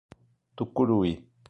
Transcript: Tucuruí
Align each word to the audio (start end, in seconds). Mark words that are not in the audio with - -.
Tucuruí 0.55 1.13